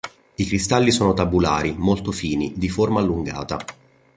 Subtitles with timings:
[0.33, 3.59] I cristalli sono tabulari, molto fini, di forma allungata.